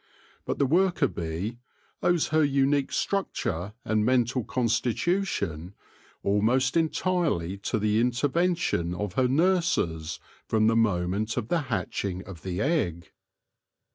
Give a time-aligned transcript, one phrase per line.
[0.45, 1.59] But the worker bee
[2.01, 5.75] owes her unique structure and mental constitution
[6.23, 12.41] almost entirely to the intervention of her nurses from the moment of the hatching of
[12.41, 13.11] the egg.